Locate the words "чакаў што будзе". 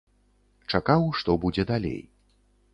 0.75-1.69